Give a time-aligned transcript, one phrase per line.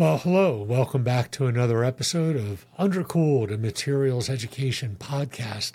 [0.00, 0.62] Well, hello.
[0.62, 5.72] Welcome back to another episode of Undercooled, a materials education podcast.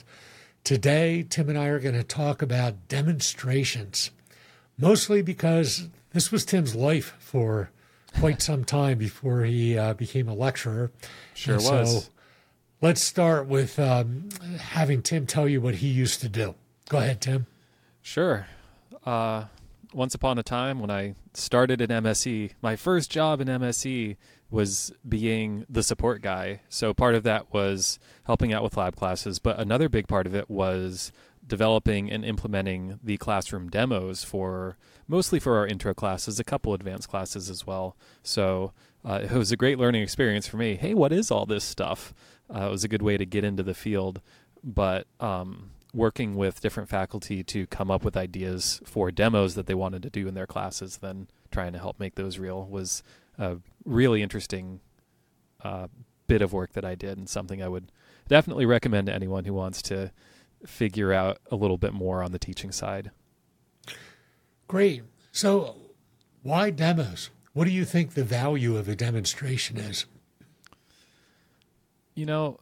[0.63, 4.09] Today, Tim and I are going to talk about demonstrations,
[4.79, 7.69] mostly because this was Tim's life for
[8.19, 10.91] quite some time before he uh, became a lecturer.
[11.35, 12.05] Sure and was.
[12.05, 12.09] So
[12.81, 16.55] let's start with um, having Tim tell you what he used to do.
[16.89, 17.45] Go ahead, Tim.
[18.01, 18.47] Sure.
[19.05, 19.43] Uh,
[19.95, 24.17] once upon a time when I started in MSE, my first job in MSE
[24.49, 26.59] was being the support guy.
[26.67, 30.35] So part of that was helping out with lab classes, but another big part of
[30.35, 31.13] it was
[31.47, 34.77] developing and implementing the classroom demos for
[35.07, 37.95] mostly for our intro classes, a couple advanced classes as well.
[38.21, 38.73] So
[39.05, 40.75] uh, it was a great learning experience for me.
[40.75, 42.13] Hey, what is all this stuff?
[42.53, 44.21] Uh, it was a good way to get into the field,
[44.61, 49.73] but um, working with different faculty to come up with ideas for demos that they
[49.73, 53.01] wanted to do in their classes, then trying to help make those real was
[53.39, 54.81] a really interesting
[55.63, 55.87] uh,
[56.27, 57.91] bit of work that I did and something I would
[58.27, 60.11] definitely recommend to anyone who wants to
[60.65, 63.11] figure out a little bit more on the teaching side.
[64.67, 65.03] Great.
[65.31, 65.77] So,
[66.43, 67.29] why demos?
[67.53, 70.05] What do you think the value of a demonstration is?
[72.15, 72.59] You know,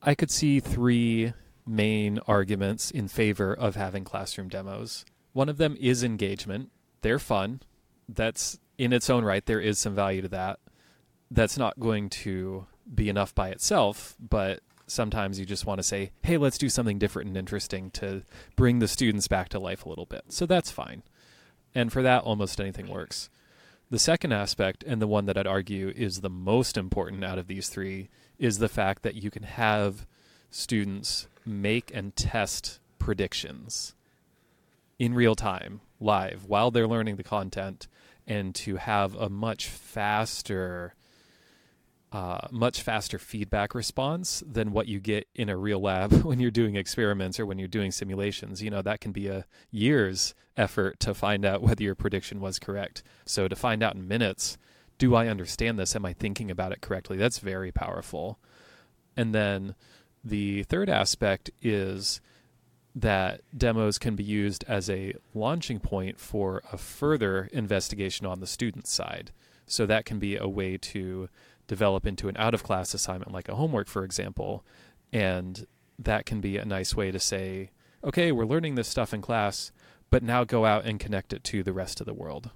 [0.00, 1.32] I could see three
[1.66, 5.04] main arguments in favor of having classroom demos.
[5.32, 6.70] One of them is engagement.
[7.02, 7.60] They're fun.
[8.08, 10.58] That's in its own right, there is some value to that.
[11.30, 16.10] That's not going to be enough by itself, but sometimes you just want to say,
[16.22, 18.22] hey, let's do something different and interesting to
[18.56, 20.24] bring the students back to life a little bit.
[20.28, 21.02] So that's fine.
[21.74, 23.30] And for that, almost anything works.
[23.90, 27.46] The second aspect, and the one that I'd argue is the most important out of
[27.46, 30.06] these three, is the fact that you can have
[30.50, 33.94] students make and test predictions
[34.98, 37.88] in real time, live, while they're learning the content,
[38.26, 40.94] and to have a much faster,
[42.12, 46.50] uh, much faster feedback response than what you get in a real lab when you're
[46.50, 48.62] doing experiments or when you're doing simulations.
[48.62, 52.58] You know, that can be a year's effort to find out whether your prediction was
[52.58, 53.02] correct.
[53.24, 54.56] So to find out in minutes,
[54.98, 55.96] do I understand this?
[55.96, 57.16] Am I thinking about it correctly?
[57.16, 58.38] That's very powerful.
[59.16, 59.74] And then
[60.24, 62.20] the third aspect is
[62.94, 68.46] that demos can be used as a launching point for a further investigation on the
[68.46, 69.32] student side.
[69.66, 71.28] So that can be a way to
[71.66, 74.64] develop into an out of class assignment, like a homework, for example.
[75.12, 75.66] And
[75.98, 77.70] that can be a nice way to say,
[78.04, 79.72] okay, we're learning this stuff in class,
[80.10, 82.50] but now go out and connect it to the rest of the world.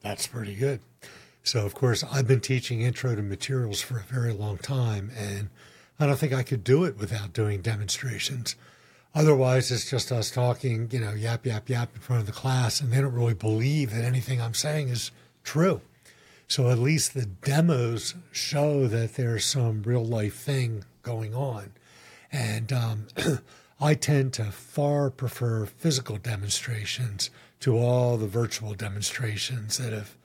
[0.00, 0.80] That's pretty good.
[1.42, 5.50] So, of course, I've been teaching intro to materials for a very long time, and
[5.98, 8.56] I don't think I could do it without doing demonstrations.
[9.14, 12.80] Otherwise, it's just us talking, you know, yap, yap, yap in front of the class,
[12.80, 15.12] and they don't really believe that anything I'm saying is
[15.44, 15.80] true.
[16.48, 21.72] So at least the demos show that there's some real life thing going on.
[22.32, 23.06] And um,
[23.80, 27.30] I tend to far prefer physical demonstrations
[27.60, 30.16] to all the virtual demonstrations that have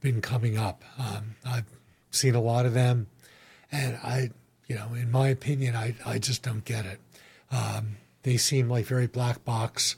[0.00, 0.84] been coming up.
[0.98, 1.66] Um, I've
[2.10, 3.08] seen a lot of them,
[3.72, 4.30] and I
[4.68, 7.00] you know, in my opinion, I, I just don't get it.
[7.50, 9.96] Um, they seem like very black box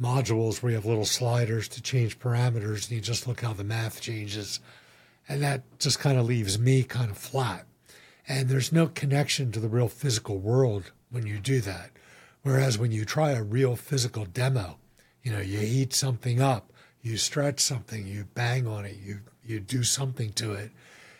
[0.00, 3.64] modules where you have little sliders to change parameters and you just look how the
[3.64, 4.60] math changes.
[5.28, 7.66] And that just kind of leaves me kind of flat.
[8.28, 11.90] And there's no connection to the real physical world when you do that.
[12.42, 14.78] Whereas when you try a real physical demo,
[15.22, 16.72] you know, you heat something up,
[17.02, 20.70] you stretch something, you bang on it, you, you do something to it,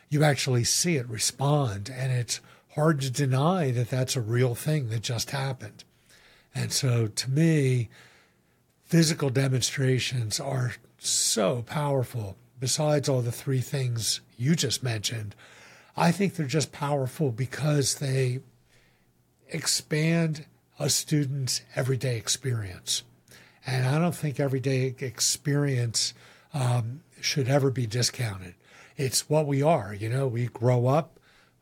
[0.08, 1.90] you actually see it respond.
[1.92, 2.40] And it's
[2.76, 5.82] hard to deny that that's a real thing that just happened.
[6.54, 7.88] And so to me,
[8.84, 12.36] physical demonstrations are so powerful.
[12.60, 15.34] Besides all the three things you just mentioned,
[15.96, 18.40] I think they're just powerful because they
[19.48, 20.46] expand
[20.78, 23.02] a student's everyday experience.
[23.66, 26.14] And I don't think everyday experience
[26.52, 28.54] um, should ever be discounted.
[28.96, 29.94] It's what we are.
[29.94, 31.15] You know, we grow up,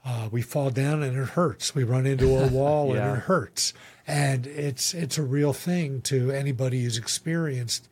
[0.04, 1.74] uh, we fall down and it hurts.
[1.74, 3.08] We run into a wall yeah.
[3.08, 3.72] and it hurts.
[4.06, 7.88] And it's it's a real thing to anybody who's experienced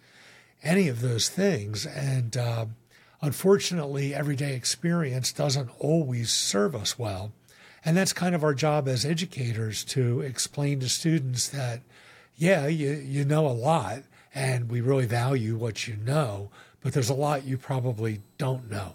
[0.62, 1.86] any of those things.
[1.86, 2.66] And uh,
[3.22, 7.32] unfortunately, everyday experience doesn't always serve us well.
[7.84, 11.80] And that's kind of our job as educators to explain to students that,
[12.36, 14.02] yeah, you, you know a lot
[14.34, 16.50] and we really value what you know,
[16.80, 18.94] but there's a lot you probably don't know.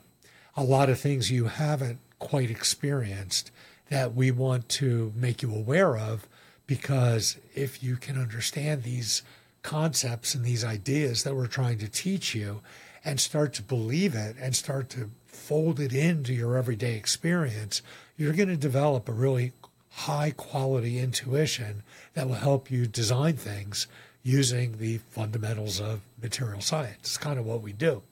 [0.56, 3.52] A lot of things you haven't quite experienced
[3.90, 6.28] that we want to make you aware of
[6.66, 9.24] because if you can understand these
[9.64, 12.62] concepts and these ideas that we're trying to teach you
[13.04, 17.82] and start to believe it and start to fold it into your everyday experience,
[18.18, 19.54] you're going to develop a really
[19.92, 21.84] high quality intuition
[22.14, 23.88] that will help you design things
[24.24, 26.98] using the fundamentals of material science.
[27.00, 28.04] It's kind of what we do.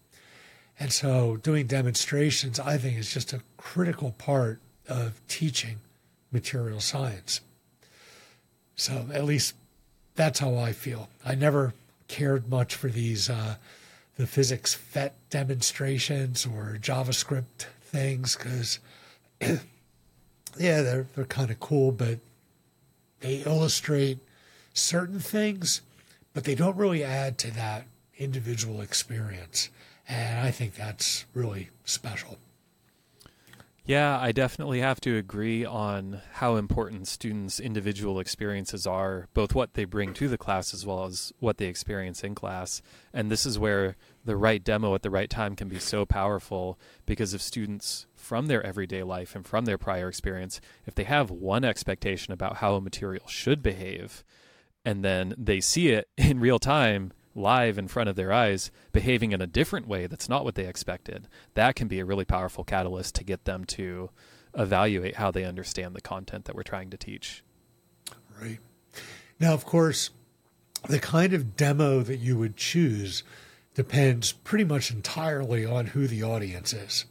[0.80, 5.78] And so doing demonstrations, I think, is just a critical part of teaching
[6.32, 7.42] material science.
[8.76, 9.56] So at least
[10.16, 11.10] that's how I feel.
[11.26, 11.74] I never
[12.08, 13.56] cared much for these uh,
[14.18, 18.80] the physics PhET demonstrations or JavaScript things because
[19.42, 19.62] yeah,
[20.82, 22.20] they're they're kind of cool, but
[23.22, 24.20] they illustrate
[24.74, 25.82] certain things,
[26.34, 27.88] but they don't really add to that
[28.18, 29.70] individual experience.
[30.08, 32.38] And I think that's really special.
[33.88, 39.76] Yeah, I definitely have to agree on how important students' individual experiences are, both what
[39.76, 42.82] they bring to the class as well as what they experience in class.
[43.14, 46.80] And this is where the right demo at the right time can be so powerful
[47.06, 51.30] because if students from their everyday life and from their prior experience, if they have
[51.30, 54.24] one expectation about how a material should behave,
[54.84, 59.34] and then they see it in real time live in front of their eyes behaving
[59.34, 62.64] in a different way that's not what they expected, that can be a really powerful
[62.64, 64.10] catalyst to get them to
[64.58, 67.44] evaluate how they understand the content that we're trying to teach.
[68.42, 68.60] Right.
[69.40, 70.12] Now, of course,
[70.88, 73.24] the kind of demo that you would choose
[73.74, 77.06] depends pretty much entirely on who the audience is.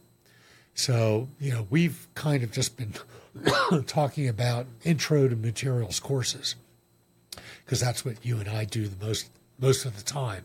[0.74, 2.94] So, you know, we've kind of just been
[3.86, 6.56] talking about intro to materials courses
[7.64, 10.44] because that's what you and I do the most most of the time.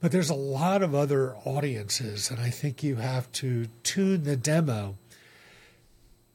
[0.00, 4.36] But there's a lot of other audiences, and I think you have to tune the
[4.36, 4.96] demo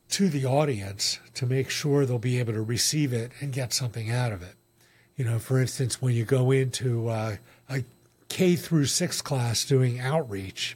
[0.09, 4.09] to the audience to make sure they'll be able to receive it and get something
[4.09, 4.55] out of it.
[5.15, 7.37] You know, for instance, when you go into uh,
[7.69, 7.83] a
[8.27, 10.75] K through six class doing outreach,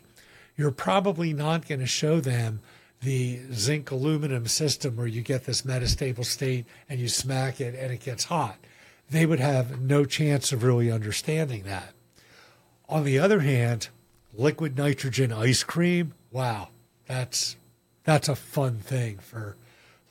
[0.56, 2.62] you're probably not going to show them
[3.02, 7.92] the zinc aluminum system where you get this metastable state and you smack it and
[7.92, 8.58] it gets hot
[9.10, 11.94] they would have no chance of really understanding that.
[12.90, 13.90] On the other hand,
[14.34, 16.70] liquid nitrogen ice cream, wow,
[17.08, 17.56] that's
[18.04, 19.56] that's a fun thing for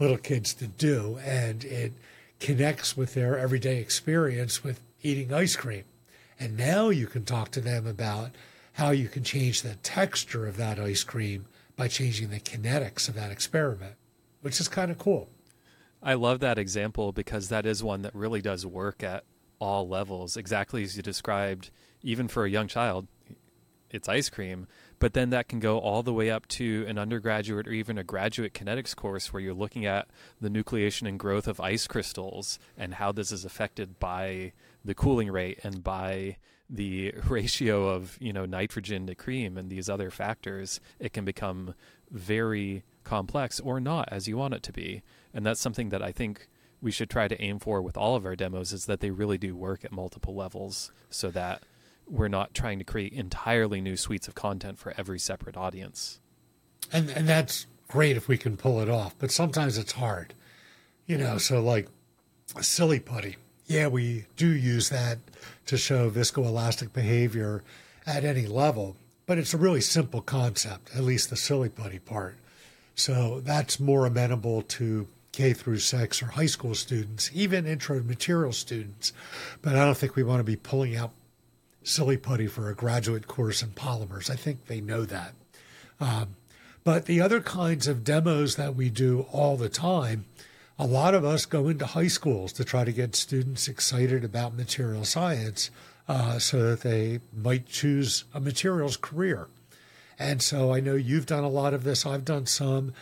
[0.01, 1.93] little kids to do and it
[2.41, 5.85] connects with their everyday experience with eating ice cream.
[6.39, 8.31] And now you can talk to them about
[8.75, 11.47] how you can change the texture of that ice cream
[11.77, 13.95] by changing the kinetics of that experiment,
[14.43, 15.29] which is kind of cool.
[16.07, 19.25] I love that example because that is one that really does work at
[19.59, 21.71] all levels, exactly as you described,
[22.03, 23.09] even for a young child.
[23.89, 24.67] It's ice cream,
[24.99, 28.05] but then that can go all the way up to an undergraduate or even a
[28.05, 30.09] graduate kinetics course where you're looking at
[30.41, 34.53] the nucleation and growth of ice crystals and how this is affected by
[34.85, 36.37] the cooling rate and by
[36.69, 40.81] the ratio of you know nitrogen to cream and these other factors.
[40.99, 41.75] It can become
[42.11, 45.03] very complex or not as you want it to be
[45.35, 46.49] and that's something that I think
[46.81, 49.39] we should try to aim for with all of our demos is that they really
[49.39, 51.63] do work at multiple levels so that
[52.07, 56.21] we're not trying to create entirely new suites of content for every separate audience.
[56.93, 60.35] And and that's great if we can pull it off, but sometimes it's hard.
[61.07, 61.89] You know, so like
[62.61, 63.37] silly putty.
[63.67, 65.19] Yeah, we do use that
[65.67, 67.63] to show viscoelastic behavior
[68.07, 72.37] at any level, but it's a really simple concept, at least the silly putty part.
[72.95, 78.53] So that's more amenable to K through six or high school students, even intro material
[78.53, 79.13] students.
[79.63, 81.13] But I don't think we want to be pulling out
[81.83, 84.31] silly putty for a graduate course in polymers.
[84.31, 85.35] I think they know that.
[86.01, 86.37] Um,
[86.83, 90.25] but the other kinds of demos that we do all the time,
[90.79, 94.55] a lot of us go into high schools to try to get students excited about
[94.55, 95.71] material science
[96.09, 99.49] uh, so that they might choose a materials career.
[100.19, 102.93] And so I know you've done a lot of this, I've done some.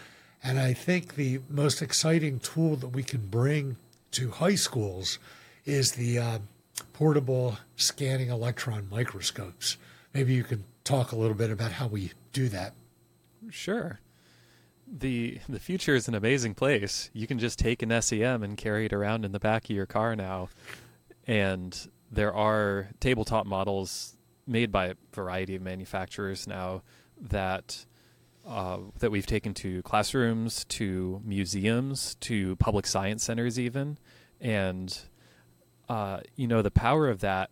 [0.42, 3.76] And I think the most exciting tool that we can bring
[4.12, 5.18] to high schools
[5.64, 6.38] is the uh,
[6.92, 9.76] portable scanning electron microscopes.
[10.12, 12.74] Maybe you can talk a little bit about how we do that.
[13.50, 14.00] Sure.
[14.86, 17.08] The the future is an amazing place.
[17.12, 19.86] You can just take an SEM and carry it around in the back of your
[19.86, 20.48] car now.
[21.26, 26.82] And there are tabletop models made by a variety of manufacturers now
[27.18, 27.86] that
[28.46, 33.98] uh, that we've taken to classrooms, to museums, to public science centers, even.
[34.40, 34.98] And,
[35.88, 37.50] uh, you know, the power of that,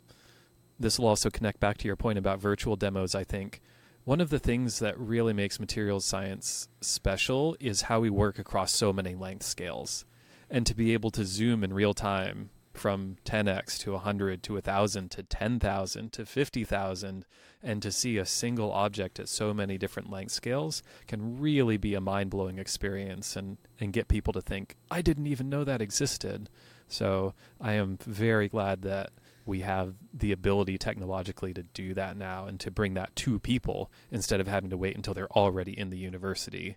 [0.79, 3.61] this will also connect back to your point about virtual demos, I think.
[4.05, 8.73] One of the things that really makes materials science special is how we work across
[8.73, 10.05] so many length scales.
[10.49, 15.11] And to be able to zoom in real time from 10x to 100 to 1000
[15.11, 17.27] to 10,000 to 50,000
[17.63, 21.95] and to see a single object at so many different length scales can really be
[21.95, 26.49] a mind-blowing experience and and get people to think I didn't even know that existed.
[26.89, 29.11] So I am very glad that
[29.47, 33.91] we have the ability technologically to do that now and to bring that to people
[34.11, 36.77] instead of having to wait until they're already in the university.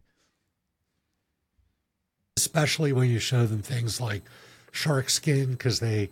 [2.35, 4.23] Especially when you show them things like
[4.73, 6.09] shark skin because they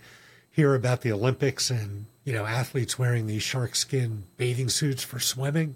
[0.51, 5.19] hear about the Olympics and you know athletes wearing these shark skin bathing suits for
[5.19, 5.75] swimming,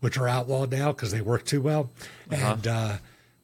[0.00, 1.90] which are outlawed now because they work too well.
[2.30, 2.52] Uh-huh.
[2.52, 2.96] And uh,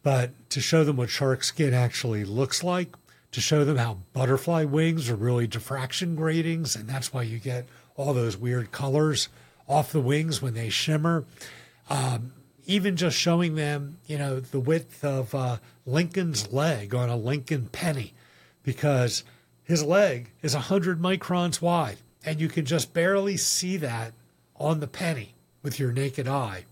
[0.04, 2.94] but to show them what shark skin actually looks like,
[3.32, 7.66] to show them how butterfly wings are really diffraction gratings, and that's why you get
[7.96, 9.28] all those weird colors
[9.66, 11.24] off the wings when they shimmer.
[11.88, 12.32] Um,
[12.66, 17.68] even just showing them, you know, the width of uh, Lincoln's leg on a Lincoln
[17.72, 18.12] penny
[18.62, 19.24] because
[19.62, 24.12] his leg is 100 microns wide, and you can just barely see that
[24.56, 26.64] on the penny with your naked eye,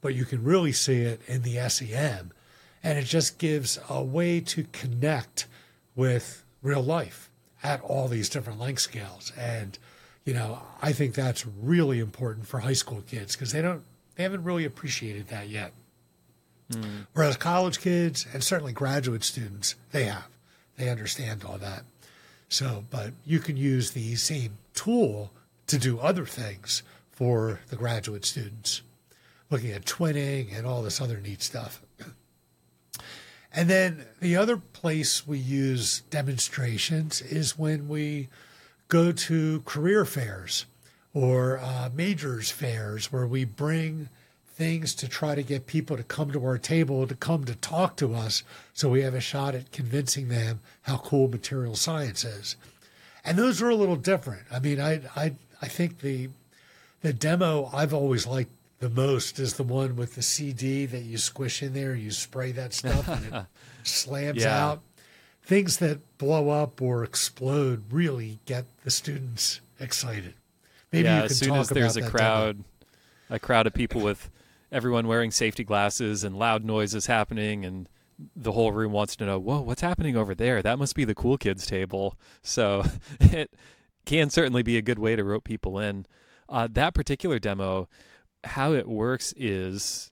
[0.00, 2.32] but you can really see it in the SEM.
[2.82, 5.46] And it just gives a way to connect
[5.94, 7.30] with real life
[7.62, 9.32] at all these different length scales.
[9.38, 9.78] And,
[10.24, 13.82] you know, I think that's really important for high school kids because they don't,
[14.16, 15.72] they haven't really appreciated that yet.
[16.72, 17.06] Mm.
[17.12, 20.28] Whereas college kids and certainly graduate students, they have.
[20.80, 21.84] They understand all that.
[22.48, 25.30] So, but you can use the same tool
[25.66, 26.82] to do other things
[27.12, 28.80] for the graduate students,
[29.50, 31.82] looking at twinning and all this other neat stuff.
[33.52, 38.28] And then the other place we use demonstrations is when we
[38.88, 40.64] go to career fairs
[41.12, 44.08] or uh, majors fairs where we bring
[44.60, 47.96] things to try to get people to come to our table, to come to talk
[47.96, 48.42] to us,
[48.74, 52.56] so we have a shot at convincing them how cool material science is.
[53.24, 54.42] And those are a little different.
[54.52, 56.28] I mean, I I I think the
[57.00, 58.50] the demo I've always liked
[58.80, 62.52] the most is the one with the CD that you squish in there, you spray
[62.52, 63.44] that stuff, and it
[63.82, 64.62] slams yeah.
[64.62, 64.82] out.
[65.42, 70.34] Things that blow up or explode really get the students excited.
[70.92, 72.64] Maybe yeah, as soon as there's a crowd, demo.
[73.30, 74.28] a crowd of people with
[74.72, 77.88] everyone wearing safety glasses and loud noises happening and
[78.36, 80.62] the whole room wants to know, whoa, what's happening over there?
[80.62, 82.16] That must be the cool kids table.
[82.42, 82.84] So
[83.20, 83.52] it
[84.06, 86.06] can certainly be a good way to rope people in.
[86.48, 87.88] Uh, that particular demo,
[88.44, 90.10] how it works is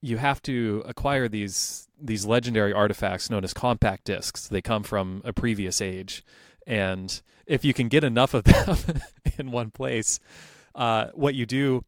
[0.00, 4.48] you have to acquire these these legendary artifacts known as compact discs.
[4.48, 6.24] They come from a previous age,
[6.66, 8.76] and if you can get enough of them
[9.38, 10.20] in one place,
[10.74, 11.84] uh, what you do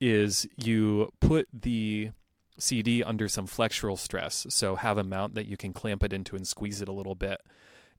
[0.00, 2.10] is you put the
[2.58, 4.46] CD under some flexural stress.
[4.50, 7.14] So have a mount that you can clamp it into and squeeze it a little
[7.14, 7.40] bit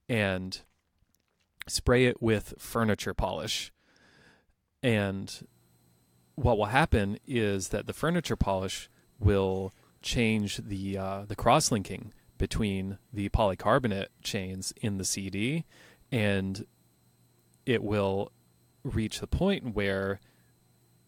[0.09, 0.61] and
[1.67, 3.71] spray it with furniture polish.
[4.81, 5.47] And
[6.35, 8.89] what will happen is that the furniture polish
[9.19, 15.65] will change the uh, the cross linking between the polycarbonate chains in the CD
[16.11, 16.65] and
[17.65, 18.31] it will
[18.83, 20.19] reach the point where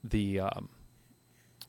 [0.03, 0.69] the um,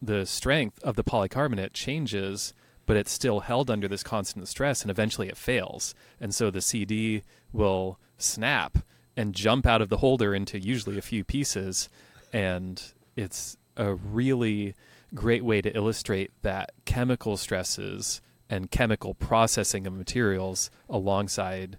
[0.02, 2.54] the strength of the polycarbonate changes,
[2.86, 5.94] but it's still held under this constant stress, and eventually it fails.
[6.20, 8.78] And so the CD will snap
[9.16, 11.88] and jump out of the holder into usually a few pieces,
[12.32, 12.82] and
[13.16, 14.74] it's a really
[15.14, 21.78] great way to illustrate that chemical stresses and chemical processing of materials alongside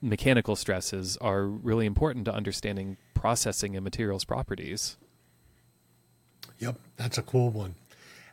[0.00, 4.96] mechanical stresses are really important to understanding processing and materials properties.
[6.60, 7.74] Yep, that's a cool one.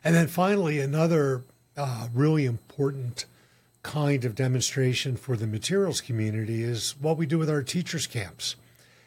[0.04, 1.42] And then finally, another
[1.76, 3.24] uh, really important
[3.82, 8.54] kind of demonstration for the materials community is what we do with our teachers' camps.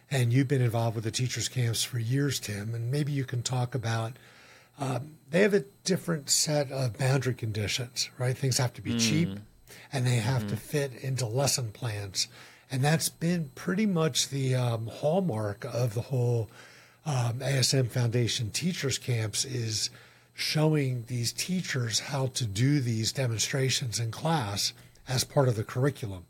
[0.10, 3.44] And you've been involved with the teachers' camps for years, Tim, and maybe you can
[3.44, 4.14] talk about.
[4.80, 8.38] Um, they have a different set of boundary conditions, right?
[8.38, 9.00] Things have to be mm.
[9.00, 9.40] cheap
[9.94, 10.50] and they have mm.
[10.50, 12.28] to fit into lesson plans.
[12.72, 16.50] And that's been pretty much the um, hallmark of the whole
[17.06, 19.90] um, ASM Foundation Teachers Camps is
[20.34, 24.74] showing these teachers how to do these demonstrations in class
[25.08, 26.26] as part of the curriculum.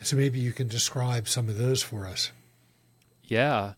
[0.00, 2.30] So maybe you can describe some of those for us.
[3.24, 3.74] Yeah.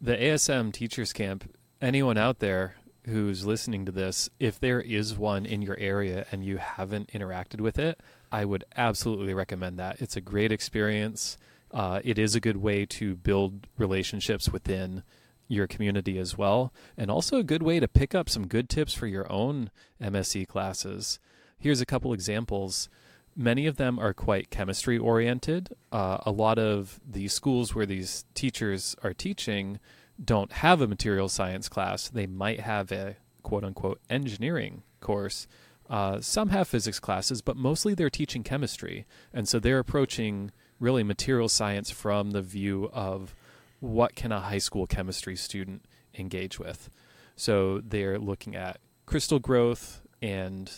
[0.00, 5.46] The ASM Teachers Camp, anyone out there who's listening to this, if there is one
[5.46, 10.00] in your area and you haven't interacted with it, I would absolutely recommend that.
[10.00, 11.38] It's a great experience.
[11.72, 15.02] Uh, it is a good way to build relationships within
[15.48, 18.94] your community as well, and also a good way to pick up some good tips
[18.94, 21.18] for your own MSE classes.
[21.58, 22.88] Here's a couple examples.
[23.34, 25.74] many of them are quite chemistry oriented.
[25.92, 29.78] Uh, a lot of the schools where these teachers are teaching
[30.22, 32.08] don't have a material science class.
[32.08, 35.46] They might have a quote unquote engineering course.
[35.88, 39.06] Uh, some have physics classes, but mostly they're teaching chemistry.
[39.32, 40.50] And so they're approaching
[40.80, 43.34] really material science from the view of
[43.80, 46.90] what can a high school chemistry student engage with.
[47.36, 50.70] So they're looking at crystal growth and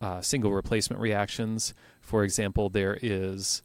[0.00, 1.74] uh, single replacement reactions.
[2.00, 3.62] For example, there is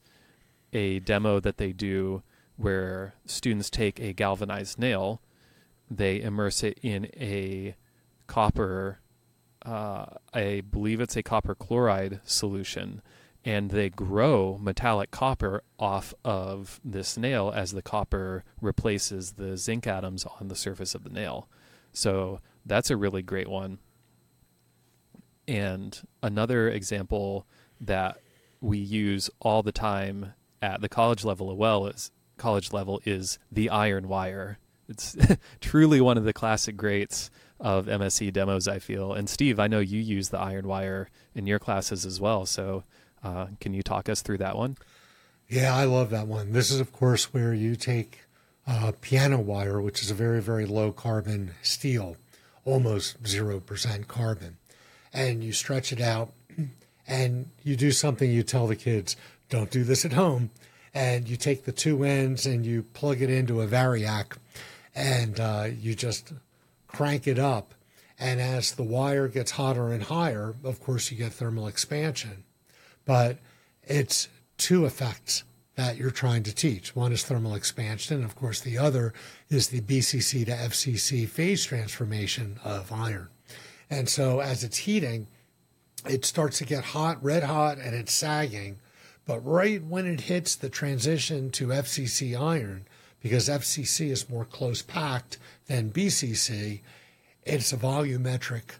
[0.72, 2.24] a demo that they do
[2.56, 5.22] where students take a galvanized nail,
[5.90, 7.76] they immerse it in a
[8.28, 9.00] copper,
[9.66, 13.02] uh, I believe it's a copper chloride solution,
[13.46, 19.86] and they grow metallic copper off of this nail as the copper replaces the zinc
[19.86, 21.50] atoms on the surface of the nail.
[21.92, 23.80] So that's a really great one.
[25.48, 27.46] And another example
[27.82, 28.18] that
[28.62, 33.40] we use all the time at the college level as well is college level is
[33.52, 34.58] the iron wire.
[34.88, 35.18] It's
[35.62, 39.14] truly one of the classic greats of MSE demos, I feel.
[39.14, 42.46] And Steve, I know you use the iron wire in your classes as well.
[42.46, 42.84] So
[43.24, 44.78] uh, can you talk us through that one?
[45.50, 46.54] Yeah, I love that one.
[46.54, 48.22] This is, of course, where you take
[48.66, 52.18] uh, piano wire, which is a very, very low carbon steel,
[52.66, 54.58] almost 0% carbon,
[55.14, 56.32] and you stretch it out
[57.08, 59.16] and you do something you tell the kids
[59.50, 60.50] don't do this at home.
[60.96, 64.38] And you take the two ends and you plug it into a variac
[64.96, 66.34] and uh, you just
[66.88, 67.74] crank it up.
[68.20, 72.44] And as the wire gets hotter and higher, of course, you get thermal expansion.
[73.06, 73.38] But
[73.84, 75.44] it's two effects
[75.76, 76.96] that you're trying to teach.
[76.96, 79.14] One is thermal expansion, and of course, the other
[79.50, 83.30] is the BCC to FCC phase transformation of iron.
[83.90, 85.28] And so, as it's heating,
[86.08, 88.80] it starts to get hot, red hot, and it's sagging.
[89.26, 92.86] But right when it hits the transition to FCC iron,
[93.22, 96.82] because FCC is more close packed than BCC,
[97.46, 98.76] it's a volumetric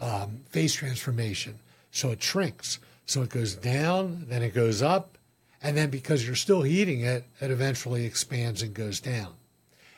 [0.00, 1.58] um, phase transformation.
[1.90, 2.78] So it shrinks.
[3.06, 5.18] So it goes down, then it goes up,
[5.62, 9.34] and then because you're still heating it, it eventually expands and goes down.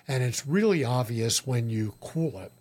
[0.09, 2.53] And it's really obvious when you cool it.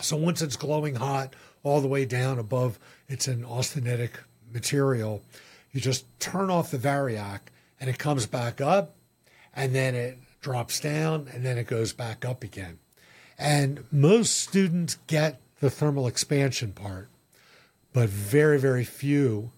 [0.00, 4.12] So once it's glowing hot all the way down above, it's an austenitic
[4.52, 5.22] material.
[5.72, 7.40] You just turn off the variac
[7.80, 8.94] and it comes back up
[9.54, 12.78] and then it drops down and then it goes back up again.
[13.38, 17.08] And most students get the thermal expansion part,
[17.98, 19.50] but very, very few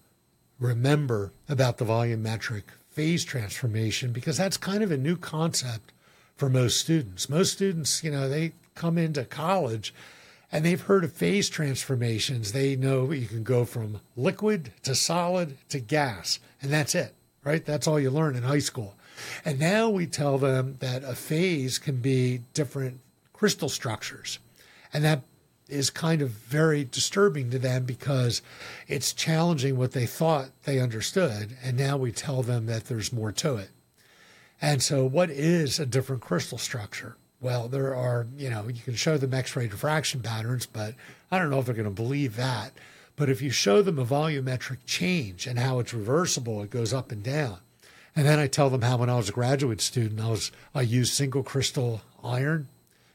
[0.57, 5.91] remember about the volumetric phase transformation because that's kind of a new concept
[6.35, 7.29] for most students.
[7.29, 9.93] Most students, you know, they come into college
[10.51, 12.51] and they've heard of phase transformations.
[12.51, 17.63] They know you can go from liquid to solid to gas, and that's it, right?
[17.63, 18.95] That's all you learn in high school.
[19.45, 23.01] And now we tell them that a phase can be different
[23.33, 24.39] crystal structures.
[24.91, 25.21] And that
[25.71, 28.41] is kind of very disturbing to them because
[28.87, 31.57] it's challenging what they thought they understood.
[31.63, 33.69] And now we tell them that there's more to it.
[34.61, 37.15] And so, what is a different crystal structure?
[37.39, 40.93] Well, there are, you know, you can show them X ray diffraction patterns, but
[41.31, 42.73] I don't know if they're going to believe that.
[43.15, 47.11] But if you show them a volumetric change and how it's reversible, it goes up
[47.11, 47.57] and down.
[48.15, 50.81] And then I tell them how when I was a graduate student, I was I
[50.81, 52.67] used single crystal iron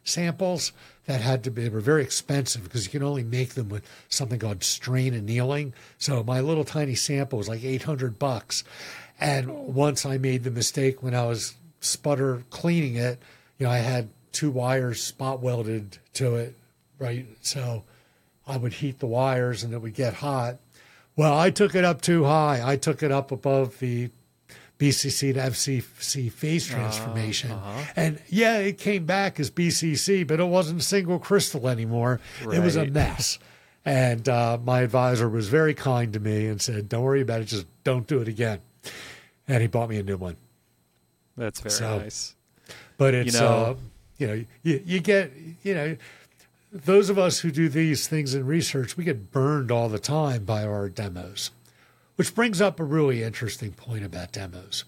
[0.05, 0.73] samples
[1.07, 3.89] that had to be they were very expensive because you can only make them with
[4.09, 5.73] something called strain annealing.
[5.99, 8.65] So my little tiny sample was like 800 bucks.
[9.19, 13.21] And once I made the mistake when I was sputter cleaning it,
[13.59, 16.55] you know, I had two wires spot welded to it,
[16.99, 17.27] right?
[17.41, 17.85] So
[18.47, 20.57] I would heat the wires and it would get hot.
[21.15, 22.61] Well, I took it up too high.
[22.63, 24.11] I took it up above the
[24.79, 27.51] BCC to FCC phase uh-huh, transformation.
[27.51, 27.93] Uh, uh-huh.
[27.97, 32.21] And yeah, it came back as BCC, but it wasn't single crystal anymore.
[32.45, 32.59] Right.
[32.59, 33.39] It was a mess.
[33.85, 37.45] And uh, my advisor was very kind to me and said, Don't worry about it,
[37.45, 38.61] just don't do it again.
[39.49, 40.37] And he bought me a new one.
[41.37, 42.35] That's very so, nice.
[42.99, 43.75] But it's, you know, uh,
[44.19, 45.97] you know, you, you get, you know,
[46.73, 50.45] those of us who do these things in research, we get burned all the time
[50.45, 51.51] by our demos,
[52.17, 54.85] which brings up a really interesting point about demos.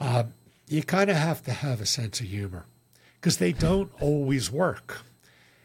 [0.00, 0.24] Uh,
[0.68, 2.66] you kind of have to have a sense of humor
[3.20, 5.02] because they don't always work.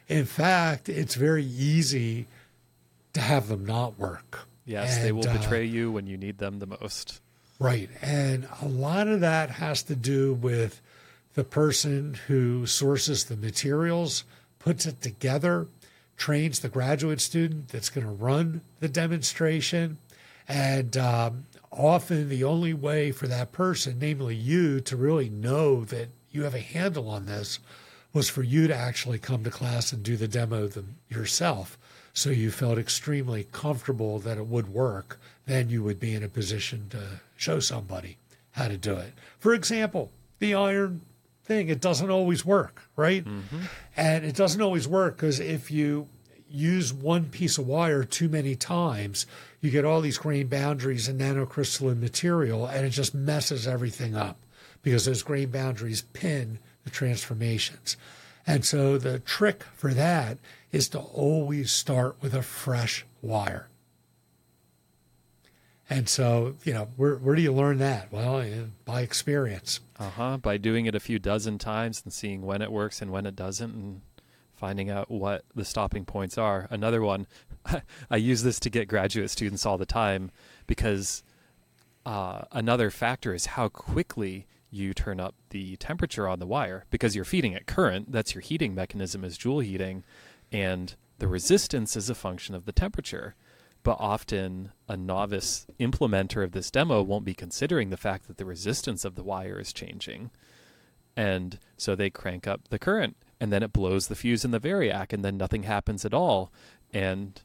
[0.08, 2.28] In fact, it's very easy
[3.14, 4.48] to have them not work.
[4.66, 7.22] Yes, and, they will betray uh, you when you need them the most.
[7.60, 7.90] Right.
[8.02, 10.82] And a lot of that has to do with
[11.34, 14.24] the person who sources the materials,
[14.60, 15.68] puts it together,
[16.18, 19.98] trains the graduate student that's going to run the demonstration,
[20.48, 26.10] And um, often the only way for that person, namely you, to really know that
[26.32, 27.60] you have a handle on this
[28.14, 31.78] was for you to actually come to class and do the demo them yourself.
[32.14, 35.20] So you felt extremely comfortable that it would work.
[35.46, 38.18] Then you would be in a position to show somebody
[38.52, 39.14] how to do it.
[39.40, 41.02] For example, the iron
[41.44, 43.26] thing, it doesn't always work, right?
[43.26, 43.62] Mm-hmm.
[43.98, 46.08] And it doesn't always work because if you
[46.54, 49.26] use one piece of wire too many times,
[49.60, 54.38] you get all these grain boundaries and nanocrystalline material, and it just messes everything up
[54.84, 57.98] because those grain boundaries pin the transformations.
[58.46, 60.38] And so the trick for that
[60.72, 63.70] is to always start with a fresh wire.
[65.90, 68.12] And so, you know, where, where do you learn that?
[68.12, 68.44] Well,
[68.86, 69.80] by experience.
[70.00, 70.38] Uh huh.
[70.38, 73.36] By doing it a few dozen times and seeing when it works and when it
[73.36, 74.02] doesn't and
[74.64, 76.70] finding out what the stopping points are.
[76.70, 77.28] Another one,
[78.10, 80.32] I use this to get graduate students all the time
[80.68, 81.22] because
[82.06, 87.14] uh, another factor is how quickly you turn up the temperature on the wire because
[87.14, 88.14] you're feeding it current.
[88.14, 90.06] That's your heating mechanism is joule heating,
[90.50, 93.36] and the resistance is a function of the temperature.
[93.84, 98.46] But often a novice implementer of this demo won't be considering the fact that the
[98.46, 100.32] resistance of the wire is changing.
[101.18, 104.60] And so they crank up the current and then it blows the fuse in the
[104.60, 106.50] variac and then nothing happens at all.
[106.94, 107.42] And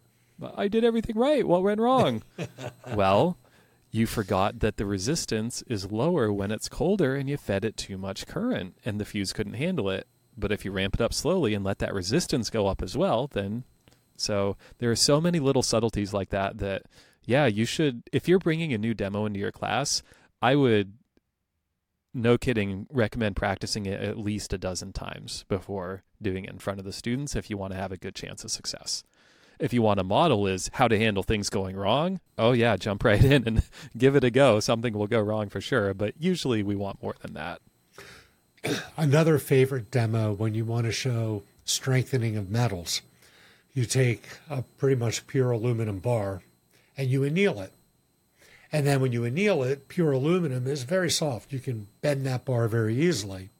[0.54, 1.44] I did everything right.
[1.44, 2.22] What went wrong?
[2.94, 3.36] well,
[3.90, 7.98] you forgot that the resistance is lower when it's colder and you fed it too
[7.98, 10.06] much current and the fuse couldn't handle it.
[10.36, 13.26] But if you ramp it up slowly and let that resistance go up as well,
[13.26, 13.64] then
[14.14, 16.82] so there are so many little subtleties like that that
[17.24, 20.04] yeah, you should if you're bringing a new demo into your class,
[20.40, 20.92] I would
[22.18, 26.78] no kidding recommend practicing it at least a dozen times before doing it in front
[26.78, 29.04] of the students if you want to have a good chance of success
[29.58, 33.04] if you want a model is how to handle things going wrong, oh yeah, jump
[33.04, 33.62] right in and
[33.98, 34.60] give it a go.
[34.60, 37.60] Something will go wrong for sure, but usually we want more than that.
[38.96, 43.02] Another favorite demo when you want to show strengthening of metals,
[43.72, 46.42] you take a pretty much pure aluminum bar
[46.96, 47.72] and you anneal it.
[48.70, 51.52] And then when you anneal it, pure aluminum is very soft.
[51.52, 53.50] You can bend that bar very easily.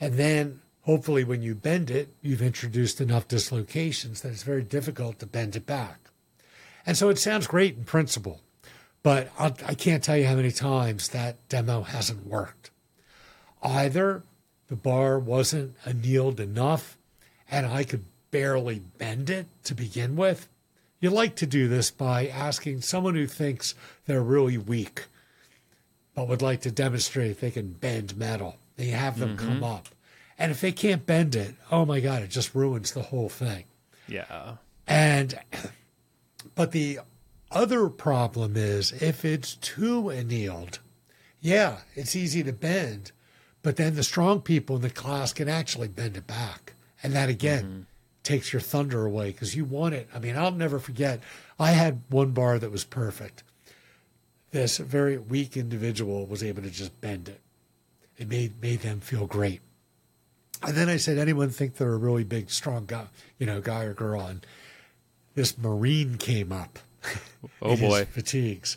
[0.00, 5.18] And then Hopefully, when you bend it, you've introduced enough dislocations that it's very difficult
[5.18, 6.10] to bend it back.
[6.86, 8.40] And so it sounds great in principle,
[9.02, 12.70] but I can not tell you how many times that demo hasn't worked.
[13.62, 14.22] Either
[14.68, 16.96] the bar wasn't annealed enough
[17.50, 20.48] and I could barely bend it to begin with.
[21.00, 23.74] You like to do this by asking someone who thinks
[24.06, 25.04] they're really weak
[26.14, 28.56] but would like to demonstrate they can bend metal.
[28.76, 29.48] They have them mm-hmm.
[29.48, 29.88] come up.
[30.38, 33.64] And if they can't bend it, oh my God, it just ruins the whole thing.
[34.08, 34.56] Yeah.
[34.86, 35.38] And,
[36.54, 37.00] but the
[37.50, 40.80] other problem is if it's too annealed,
[41.40, 43.12] yeah, it's easy to bend,
[43.62, 46.74] but then the strong people in the class can actually bend it back.
[47.02, 47.82] And that again mm-hmm.
[48.22, 50.08] Takes your thunder away because you want it.
[50.14, 51.20] I mean, I'll never forget,
[51.58, 53.42] I had one bar that was perfect.
[54.50, 57.40] This very weak individual was able to just bend it.
[58.18, 59.60] It made, made them feel great.
[60.62, 63.06] And then I said, anyone think they're a really big, strong guy,
[63.38, 64.20] you know, guy or girl?
[64.20, 64.44] And
[65.34, 66.78] this Marine came up.
[67.62, 68.76] Oh boy, fatigues,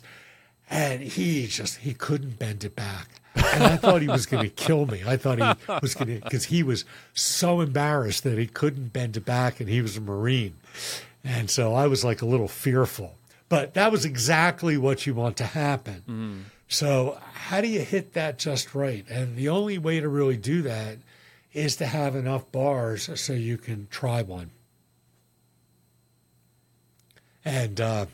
[0.70, 3.20] and he just he couldn't bend it back.
[3.34, 5.02] And I thought he was going to kill me.
[5.06, 9.16] I thought he was going to because he was so embarrassed that he couldn't bend
[9.16, 10.54] it back, and he was a Marine,
[11.24, 13.16] and so I was like a little fearful.
[13.48, 16.02] But that was exactly what you want to happen.
[16.08, 16.42] Mm.
[16.68, 19.04] So how do you hit that just right?
[19.08, 20.98] And the only way to really do that
[21.52, 24.50] is to have enough bars so you can try one.
[27.44, 28.06] And uh,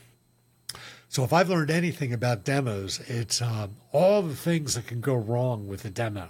[1.11, 5.13] so, if I've learned anything about demos, it's um, all the things that can go
[5.13, 6.29] wrong with a demo.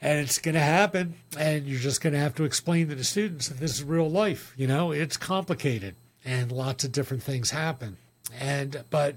[0.00, 3.04] And it's going to happen, and you're just going to have to explain to the
[3.04, 4.54] students that this is real life.
[4.56, 7.98] You know, it's complicated, and lots of different things happen.
[8.40, 9.16] And but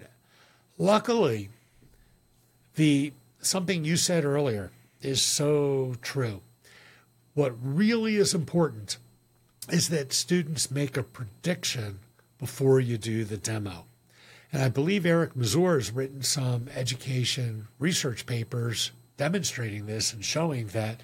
[0.77, 1.47] luckily,
[2.75, 6.41] the something you said earlier is so true.
[7.33, 8.97] What really is important
[9.71, 11.99] is that students make a prediction
[12.39, 13.86] before you do the demo.
[14.51, 20.67] And I believe Eric Mazur has written some education research papers demonstrating this and showing
[20.67, 21.01] that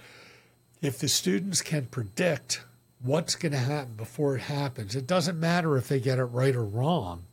[0.81, 2.61] if the students can predict
[3.01, 6.55] what's going to happen before it happens, it doesn't matter if they get it right
[6.55, 7.23] or wrong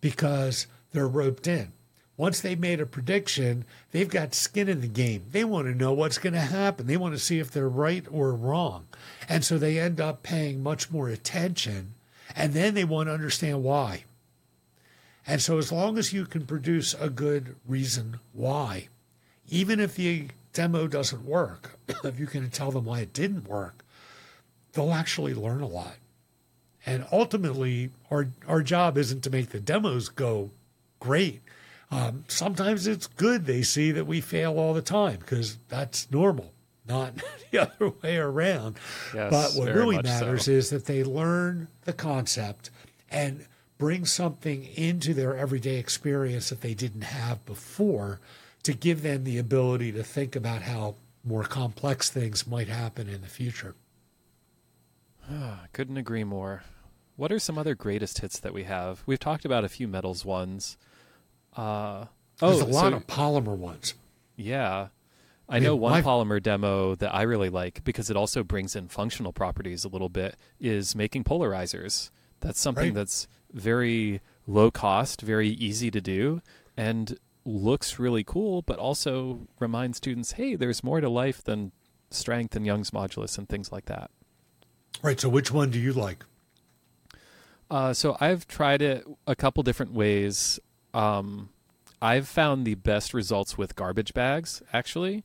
[0.00, 1.72] because they're roped in.
[2.16, 5.24] Once they've made a prediction, they've got skin in the game.
[5.32, 6.86] They want to know what's going to happen.
[6.86, 8.86] They want to see if they're right or wrong.
[9.28, 11.94] And so they end up paying much more attention.
[12.36, 14.04] And then they want to understand why.
[15.26, 18.88] And so, as long as you can produce a good reason why,
[19.48, 23.84] even if the demo doesn't work, if you can tell them why it didn't work,
[24.72, 25.96] they'll actually learn a lot.
[26.84, 30.50] And ultimately, our, our job isn't to make the demos go
[30.98, 31.40] great.
[31.92, 36.52] Um, sometimes it's good they see that we fail all the time because that's normal,
[36.88, 37.12] not
[37.50, 38.78] the other way around.
[39.14, 40.50] Yes, but what really matters so.
[40.50, 42.70] is that they learn the concept
[43.10, 43.46] and
[43.82, 48.20] bring something into their everyday experience that they didn't have before
[48.62, 53.22] to give them the ability to think about how more complex things might happen in
[53.22, 53.74] the future.
[55.72, 56.62] Couldn't agree more.
[57.16, 59.02] What are some other greatest hits that we have?
[59.04, 60.76] We've talked about a few metals ones.
[61.56, 62.04] Uh,
[62.38, 63.94] There's oh, a lot so- of polymer ones.
[64.36, 64.88] Yeah.
[65.48, 68.76] I mean, know one my- polymer demo that I really like because it also brings
[68.76, 72.10] in functional properties a little bit is making polarizers.
[72.38, 72.94] That's something Right.
[72.94, 76.42] that's very low cost, very easy to do,
[76.76, 81.72] and looks really cool, but also reminds students, hey, there's more to life than
[82.10, 84.10] strength and Young's modulus and things like that.
[85.02, 85.18] Right.
[85.18, 86.24] So, which one do you like?
[87.70, 90.60] Uh, so I've tried it a couple different ways.
[90.92, 91.48] Um,
[92.02, 95.24] I've found the best results with garbage bags, actually.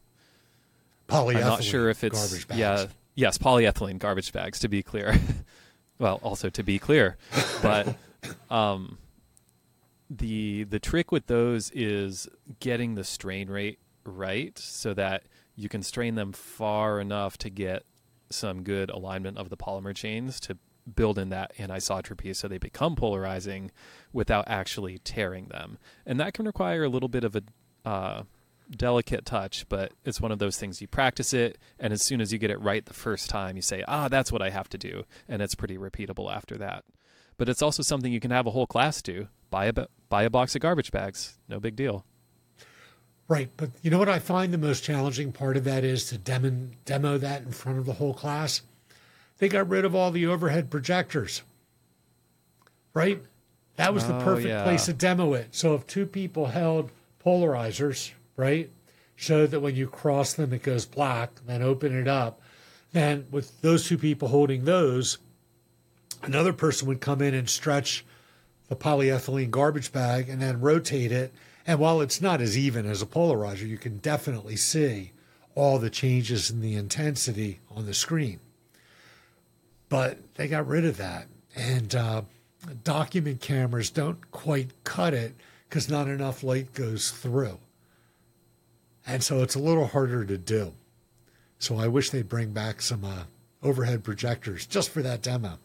[1.10, 1.36] Polyethylene.
[1.36, 2.60] I'm not sure if it's garbage bags.
[2.60, 2.86] yeah,
[3.16, 5.20] yes, polyethylene garbage bags to be clear.
[6.00, 7.18] well, also to be clear,
[7.62, 7.96] but
[8.49, 8.97] um,
[10.10, 12.27] the the trick with those is
[12.60, 15.23] getting the strain rate right so that
[15.56, 17.84] you can strain them far enough to get
[18.30, 20.58] some good alignment of the polymer chains to
[20.95, 23.71] build in that anisotropy so they become polarizing
[24.13, 25.77] without actually tearing them.
[26.06, 27.43] And that can require a little bit of a
[27.84, 28.23] uh,
[28.71, 32.32] delicate touch, but it's one of those things you practice it, and as soon as
[32.32, 34.77] you get it right the first time, you say, ah, that's what I have to
[34.77, 35.03] do.
[35.27, 36.84] And it's pretty repeatable after that.
[37.38, 39.28] But it's also something you can have a whole class do.
[39.50, 39.73] Buy a,
[40.10, 41.38] buy a box of garbage bags.
[41.47, 42.04] No big deal.
[43.28, 43.50] Right.
[43.58, 46.67] But you know what I find the most challenging part of that is to demo,
[46.86, 48.62] demo that in front of the whole class?
[49.38, 51.43] They got rid of all the overhead projectors.
[52.93, 53.21] Right?
[53.76, 54.63] That was the Oh, perfect yeah.
[54.63, 55.50] place to demo it.
[55.54, 56.89] So if two people held
[57.23, 58.71] polarizers, right,
[59.15, 62.41] showed that when you cross them it goes black, then open it up,
[62.93, 65.19] then with those two people holding those,
[66.23, 68.06] another person would come in and stretch
[68.67, 71.34] the polyethylene garbage bag and then rotate it.
[71.65, 75.12] And while it's not as even as a polarizer, you can definitely see
[75.56, 78.39] all the changes in the intensity on the screen.
[79.89, 81.27] But they got rid of that.
[81.56, 82.21] And uh,
[82.84, 85.36] document cameras don't quite cut it
[85.67, 87.60] because not enough light goes through.
[89.06, 90.73] And so it's a little harder to do.
[91.60, 93.23] So I wish they'd bring back some uh,
[93.63, 95.58] overhead projectors just for that demo.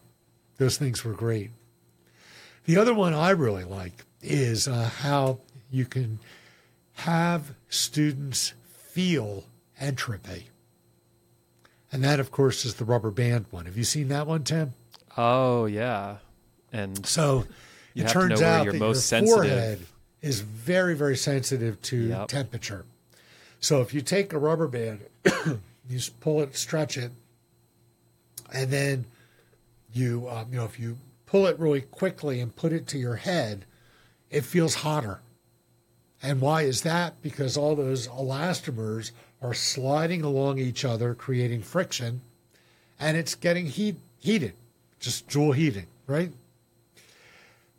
[0.57, 1.51] Those things were great.
[2.65, 5.39] The other one I really like is uh, how
[5.71, 6.19] you can
[6.93, 9.45] have students feel
[9.79, 10.47] entropy.
[11.91, 13.65] And that, of course, is the rubber band one.
[13.65, 14.73] Have you seen that one, Tim?
[15.17, 16.17] Oh, yeah.
[16.71, 17.45] And So
[17.93, 19.35] You it have to know turns out that most your sensitive.
[19.35, 19.79] forehead
[20.21, 22.27] is very, very sensitive to Yep.
[22.29, 22.85] temperature.
[23.59, 25.01] So if you take a rubber band,
[25.89, 27.11] you pull it, stretch it,
[28.53, 29.05] and then
[29.93, 33.15] you, um, you know, if you pull it really quickly and put it to your
[33.15, 33.65] head,
[34.29, 35.21] it feels hotter.
[36.21, 37.21] And why is that?
[37.21, 42.21] Because all those elastomers are sliding along each other, creating friction,
[42.99, 44.53] and it's getting heat, heated,
[44.99, 46.31] just joule heating, right?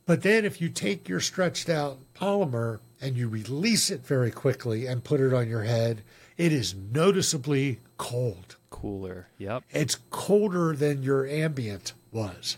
[0.06, 4.86] But then if you take your stretched out polymer and you release it very quickly
[4.86, 6.02] and put it on your head,
[6.36, 8.56] it is noticeably cold.
[8.74, 9.28] Cooler.
[9.38, 9.62] Yep.
[9.70, 12.56] It's colder than your ambient was.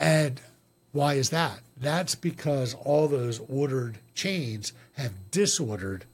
[0.00, 0.40] And
[0.90, 1.60] why is that?
[1.76, 6.06] That's because all those ordered chains have disordered,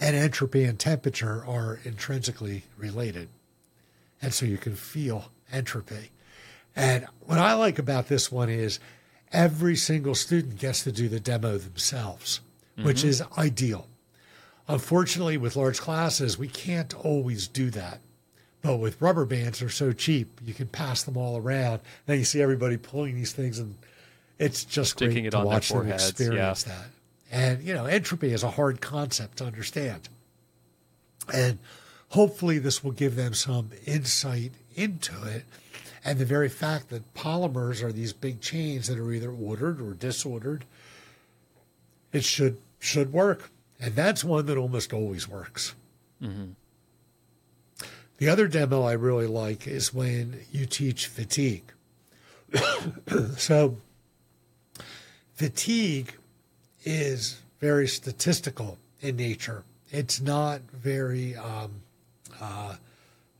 [0.00, 3.28] and entropy and temperature are intrinsically related.
[4.20, 6.10] And so you can feel entropy.
[6.74, 8.80] And what I like about this one is
[9.32, 12.40] every single student gets to do the demo themselves,
[12.76, 12.84] mm-hmm.
[12.84, 13.86] which is ideal.
[14.66, 18.00] Unfortunately, with large classes, we can't always do that.
[18.62, 21.80] But with rubber bands, they're so cheap, you can pass them all around.
[22.06, 23.76] Now you see everybody pulling these things, and
[24.38, 26.86] it's just Sticking great it to on their watch them experience that.
[27.30, 30.08] And, you know, entropy is a hard concept to understand.
[31.32, 31.58] And
[32.10, 35.44] hopefully, this will give them some insight into it.
[36.04, 39.92] And the very fact that polymers are these big chains that are either ordered or
[39.92, 40.64] disordered,
[42.12, 43.50] it should should work.
[43.80, 45.74] And that's one that almost always works.
[46.22, 46.52] Mm-hmm.
[48.18, 51.72] The other demo I really like is when you teach fatigue.
[53.36, 53.76] so,
[55.34, 56.14] fatigue
[56.84, 59.62] is very statistical in nature.
[59.90, 61.82] It's not very, um,
[62.40, 62.74] uh,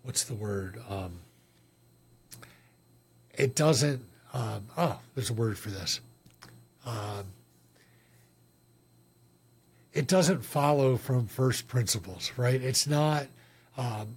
[0.04, 0.80] what's the word?
[0.88, 1.12] Um,
[3.36, 6.00] it doesn't, um, oh, there's a word for this.
[6.86, 7.24] Um,
[9.92, 12.62] it doesn't follow from first principles, right?
[12.62, 13.26] It's not
[13.76, 14.16] um,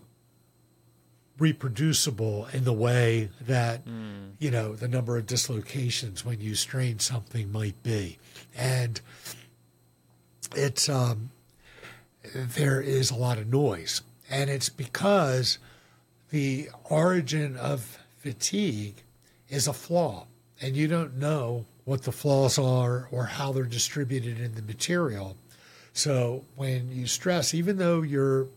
[1.41, 4.31] reproducible in the way that mm.
[4.37, 8.19] you know the number of dislocations when you strain something might be,
[8.55, 9.01] and
[10.55, 11.31] it's um,
[12.33, 15.57] there is a lot of noise, and it's because
[16.29, 19.01] the origin of fatigue
[19.49, 20.27] is a flaw,
[20.61, 25.35] and you don't know what the flaws are or how they're distributed in the material.
[25.93, 28.47] So when you stress, even though you're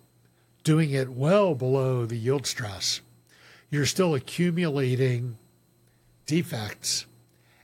[0.64, 3.00] doing it well below the yield stress,
[3.70, 5.36] you're still accumulating
[6.26, 7.06] defects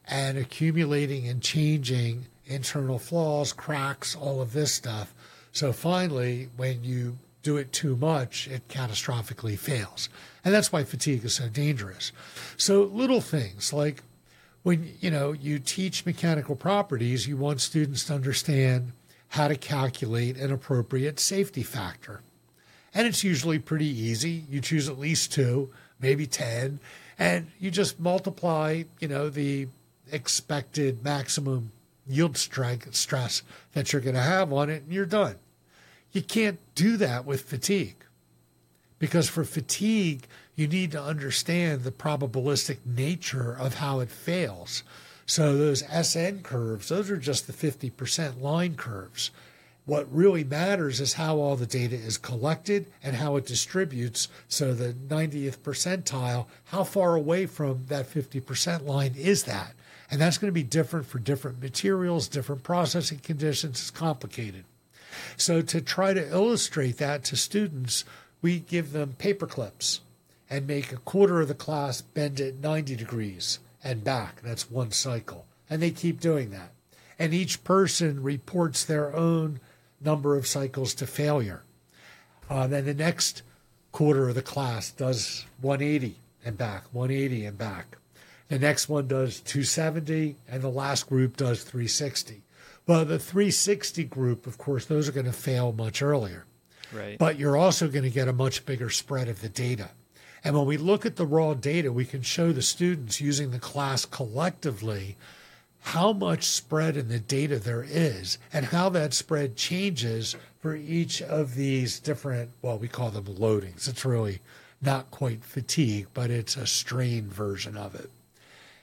[0.07, 5.15] and accumulating and changing internal flaws, cracks, all of this stuff.
[5.53, 10.09] So finally, when you do it too much, it catastrophically fails.
[10.45, 12.13] And that's why fatigue is so dangerous.
[12.57, 14.03] So little things like
[14.63, 18.93] when you know you teach mechanical properties, you want students to understand
[19.29, 22.21] how to calculate an appropriate safety factor.
[22.95, 24.45] And it's usually pretty easy.
[24.51, 26.81] You choose at least two, maybe 10,
[27.19, 29.69] and you just multiply, you know, the
[30.11, 31.73] expected maximum
[32.09, 35.37] yield strength stress that you're going to have on it, and you're done.
[36.13, 38.05] You can't do that with fatigue.
[38.99, 40.27] Because for fatigue,
[40.57, 44.83] you need to understand the probabilistic nature of how it fails.
[45.25, 49.31] So those SN curves, those are just the 50% line curves.
[49.91, 54.29] What really matters is how all the data is collected and how it distributes.
[54.47, 59.75] So the 90th percentile, how far away from that 50% line is that?
[60.09, 63.81] And that's going to be different for different materials, different processing conditions.
[63.81, 64.63] It's complicated.
[65.37, 68.05] So to try to illustrate that to students,
[68.41, 70.03] we give them paper clips
[70.49, 74.41] and make a quarter of the class bend it 90 degrees and back.
[74.41, 75.47] That's one cycle.
[75.69, 76.71] And they keep doing that.
[77.19, 79.59] And each person reports their own
[80.01, 81.63] number of cycles to failure.
[82.49, 83.43] Uh, then the next
[83.93, 87.97] quarter of the class does 180 and back, 180 and back.
[88.49, 92.43] The next one does 270, and the last group does 360.
[92.87, 96.47] Well, the 360 group, of course, those are going to fail much earlier.
[96.93, 97.17] Right.
[97.17, 99.91] But you're also going to get a much bigger spread of the data.
[100.43, 103.61] And when we look at the raw data, we can show the students using the
[103.61, 105.17] class collectively
[105.81, 111.23] how much spread in the data there is and how that spread changes for each
[111.23, 113.89] of these different, well, we call them loadings.
[113.89, 114.41] It's really
[114.83, 118.11] not quite fatigue, but it's a strain version of it.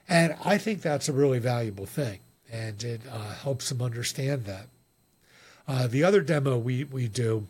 [0.09, 2.19] And I think that's a really valuable thing,
[2.51, 4.67] and it uh, helps them understand that.
[5.67, 7.45] Uh, the other demo we, we do,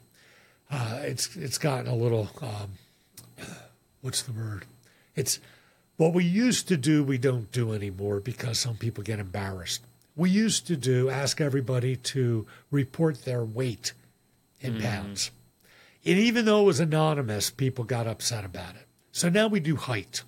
[0.72, 3.46] uh, it's it's gotten a little, um,
[4.02, 4.66] what's the word?
[5.16, 5.40] It's
[5.98, 9.84] what we used to do, we don't do anymore because some people get embarrassed.
[10.16, 13.94] We used to do ask everybody to report their weight
[14.62, 14.82] in mm.
[14.82, 15.32] pounds.
[16.06, 18.88] And even though it was anonymous, people got upset about it.
[19.12, 20.24] So now we do height.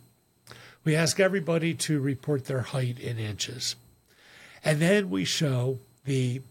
[0.84, 3.76] We ask everybody to report their height in inches.
[4.64, 6.42] And then we show the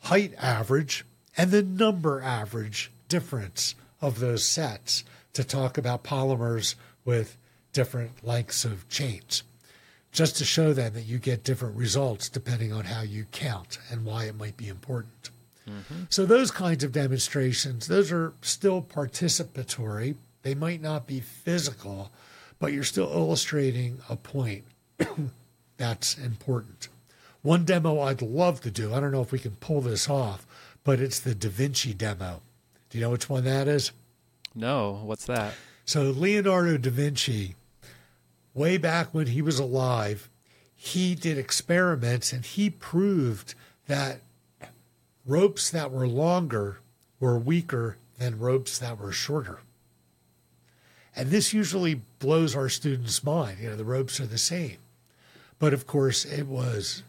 [0.00, 1.04] height average
[1.36, 7.36] and the number average difference of those sets to talk about polymers with
[7.72, 9.42] different lengths of chains,
[10.12, 14.04] just to show them that you get different results depending on how you count and
[14.04, 15.30] why it might be important.
[15.68, 16.04] Mm-hmm.
[16.08, 20.16] So, those kinds of demonstrations, those are still participatory.
[20.42, 22.10] They might not be physical,
[22.58, 24.64] but you're still illustrating a point
[25.76, 26.88] that's important.
[27.42, 30.46] One demo I'd love to do, I don't know if we can pull this off,
[30.82, 32.42] but it's the Da Vinci demo.
[32.88, 33.92] Do you know which one that is?
[34.54, 35.54] No, what's that?
[35.84, 37.54] So, Leonardo da Vinci
[38.54, 40.28] way back when he was alive,
[40.74, 43.54] he did experiments and he proved
[43.86, 44.20] that
[45.26, 46.78] ropes that were longer
[47.18, 49.60] were weaker than ropes that were shorter.
[51.14, 53.58] And this usually blows our students' mind.
[53.60, 54.78] You know, the ropes are the same.
[55.58, 57.02] But of course, it was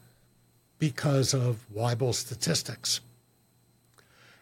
[0.80, 3.00] because of Weibull statistics.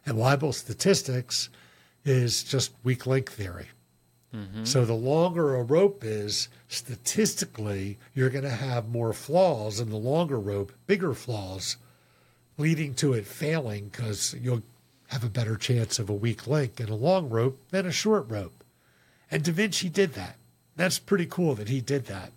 [0.06, 1.50] And Weibull statistics
[2.06, 3.68] is just weak link theory.
[4.36, 4.63] Mm-hmm.
[4.63, 9.97] So the longer a rope is, statistically, you're going to have more flaws in the
[9.97, 11.77] longer rope, bigger flaws,
[12.57, 14.61] leading to it failing because you'll
[15.07, 18.30] have a better chance of a weak link in a long rope than a short
[18.30, 18.63] rope.
[19.32, 20.36] And Da Vinci did that.
[20.75, 22.32] That's pretty cool that he did that.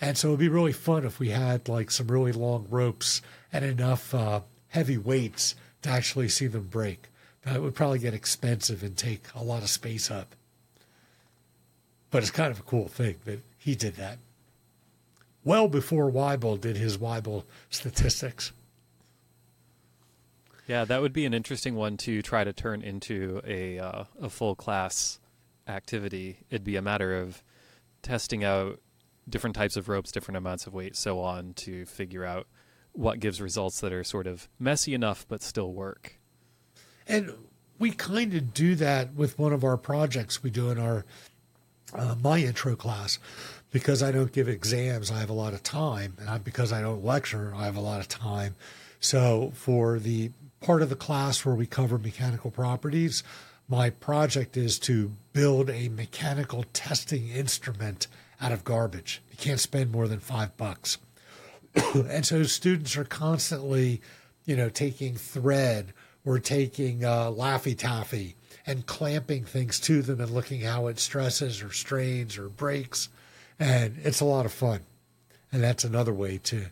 [0.00, 3.22] And so it'd be really fun if we had like some really long ropes
[3.52, 7.08] and enough uh, heavy weights to actually see them break.
[7.44, 10.34] That would probably get expensive and take a lot of space up.
[12.12, 14.18] But it's kind of a cool thing that he did that
[15.44, 18.52] well before Weibull did his Weibull statistics.
[20.66, 24.30] Yeah, that would be an interesting one to try to turn into a uh, a
[24.30, 25.18] full class
[25.66, 26.38] activity.
[26.50, 27.42] It'd be a matter of
[28.00, 28.80] testing out
[29.28, 32.46] different types of ropes, different amounts of weight, so on, to figure out
[32.92, 36.18] what gives results that are sort of messy enough but still work.
[37.08, 37.32] And
[37.78, 41.04] we kind of do that with one of our projects we do in our
[41.94, 43.18] uh, my intro class
[43.70, 46.82] because I don't give exams, I have a lot of time, and I, because I
[46.82, 48.54] don't lecture, I have a lot of time.
[49.00, 50.30] So for the
[50.60, 53.22] part of the class where we cover mechanical properties,
[53.68, 58.06] my project is to build a mechanical testing instrument
[58.40, 59.22] out of garbage.
[59.30, 60.98] You can't spend more than five bucks.
[61.94, 64.02] and so students are constantly,
[64.44, 68.36] you know, taking thread or taking uh, Laffy Taffy
[68.66, 73.08] and clamping things to them and looking how it stresses or strains or breaks.
[73.58, 74.80] And it's a lot of fun.
[75.50, 76.66] And that's another way to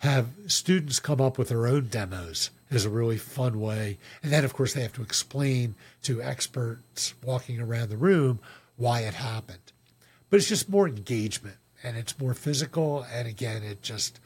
[0.00, 3.98] have students come up with their own demos is a really fun way.
[4.22, 8.40] And then, of course, they have to explain to experts walking around the room
[8.76, 9.72] why it happened.
[10.28, 13.06] But it's just more engagement and it's more physical.
[13.12, 14.20] And again, it just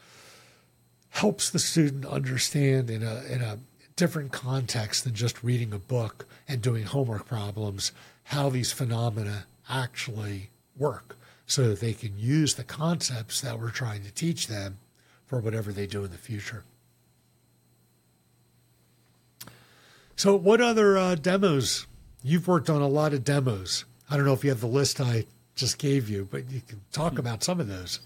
[1.10, 3.58] helps the student understand in a, in a
[3.96, 7.92] different context than just reading a book and doing homework problems
[8.24, 14.02] how these phenomena actually work so that they can use the concepts that we're trying
[14.02, 14.78] to teach them
[15.26, 16.64] for whatever they do in the future.
[20.16, 21.86] So, what other uh, demos?
[22.22, 23.84] You've worked on a lot of demos.
[24.10, 25.24] I don't know if you have the list I
[25.54, 27.20] just gave you, but you can talk hmm.
[27.20, 28.00] about some of those.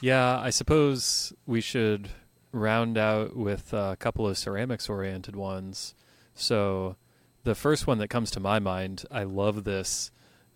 [0.00, 2.10] Yeah, I suppose we should
[2.52, 5.94] round out with a couple of ceramics oriented ones.
[6.34, 6.96] So,
[7.44, 10.10] the first one that comes to my mind, I love this.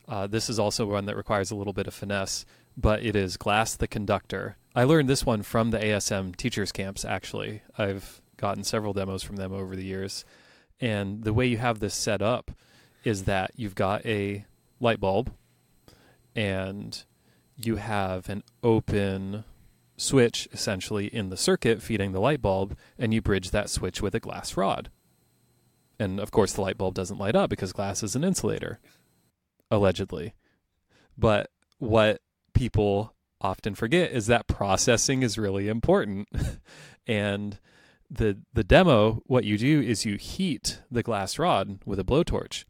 [0.09, 2.45] Uh, this is also one that requires a little bit of finesse,
[2.77, 4.57] but it is Glass the Conductor.
[4.75, 7.63] I learned this one from the ASM teachers camps, actually.
[7.79, 10.25] I've gotten several demos from them over the years.
[10.81, 12.51] And the way you have this set up
[13.05, 14.45] is that you've got a
[14.81, 15.33] light bulb
[16.35, 17.05] and
[17.57, 19.45] you have an open
[19.97, 24.15] switch essentially in the circuit feeding the light bulb, and you bridge that switch with
[24.15, 24.91] a glass rod.
[26.03, 28.81] And of course, the light bulb doesn't light up because glass is an insulator,
[29.71, 30.35] allegedly.
[31.17, 32.21] But what
[32.55, 36.29] people often forget is that processing is really important.
[37.07, 37.61] and
[38.11, 42.65] the the demo, what you do is you heat the glass rod with a blowtorch,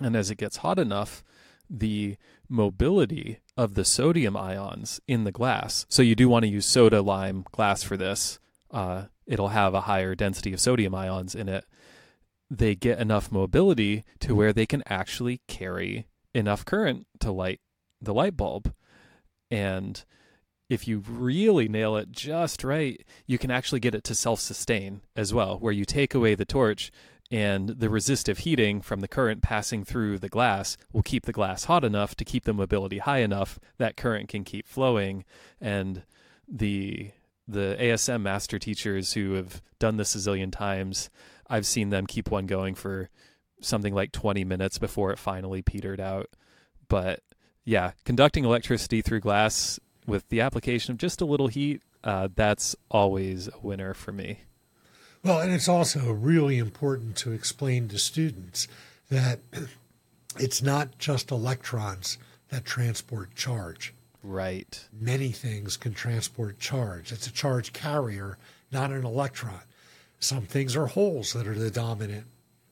[0.00, 1.24] and as it gets hot enough,
[1.68, 2.16] the
[2.48, 5.84] mobility of the sodium ions in the glass.
[5.88, 8.38] So you do want to use soda lime glass for this.
[8.70, 11.64] Uh, it'll have a higher density of sodium ions in it.
[12.50, 17.60] They get enough mobility to where they can actually carry enough current to light
[18.00, 18.72] the light bulb,
[19.50, 20.04] and
[20.68, 25.00] if you really nail it just right, you can actually get it to self sustain
[25.16, 26.90] as well, where you take away the torch
[27.30, 31.64] and the resistive heating from the current passing through the glass will keep the glass
[31.64, 35.24] hot enough to keep the mobility high enough that current can keep flowing.
[35.60, 36.02] And
[36.46, 37.12] the
[37.46, 41.10] the ASM master teachers who have done this a zillion times
[41.48, 43.10] I've seen them keep one going for
[43.60, 46.28] something like 20 minutes before it finally petered out
[46.88, 47.20] but
[47.64, 52.76] yeah conducting electricity through glass with the application of just a little heat, uh, that's
[52.90, 54.40] always a winner for me.
[55.22, 58.68] Well, and it's also really important to explain to students
[59.10, 59.40] that
[60.38, 62.18] it's not just electrons
[62.50, 63.94] that transport charge.
[64.24, 64.88] Right.
[64.98, 67.12] Many things can transport charge.
[67.12, 68.38] It's a charge carrier,
[68.72, 69.60] not an electron.
[70.18, 72.24] Some things are holes that are the dominant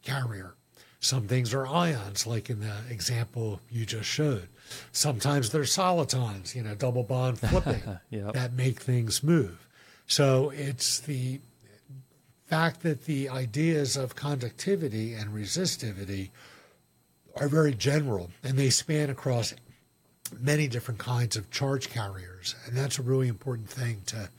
[0.03, 0.55] carrier.
[0.99, 4.49] Some things are ions, like in the example you just showed.
[4.93, 8.33] Sometimes they're solitons, you know, double bond flipping yep.
[8.33, 9.69] that make things move.
[10.07, 11.41] So it's the
[12.47, 16.31] fact that the ideas of conductivity and resistivity
[17.37, 19.55] are very general and they span across
[20.41, 22.55] many different kinds of charge carriers.
[22.67, 24.31] And that's a really important thing to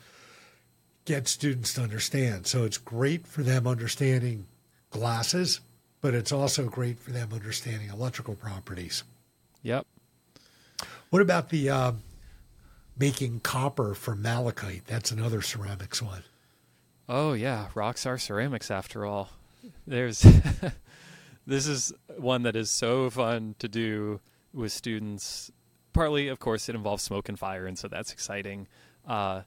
[1.05, 2.47] get students to understand.
[2.47, 4.45] So it's great for them understanding
[4.89, 5.59] glasses
[6.03, 9.05] but it's also great for them understanding electrical properties.
[9.61, 9.87] Yep.
[11.09, 11.91] What about the uh,
[12.99, 14.85] making copper from malachite?
[14.85, 16.23] That's another ceramics one.
[17.07, 19.29] Oh yeah, rocks are ceramics after all.
[19.87, 20.19] There's
[21.47, 24.19] this is one that is so fun to do
[24.51, 25.51] with students
[25.93, 28.67] partly, of course, it involves smoke and fire, and so that's exciting.
[29.07, 29.43] Uh,